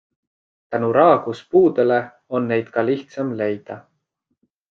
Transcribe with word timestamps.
Tänu 0.75 0.87
raagus 0.95 1.41
puudele 1.51 1.99
on 2.39 2.49
neid 2.53 2.73
ka 2.77 2.85
lihtsam 2.89 3.31
leida. 3.43 3.77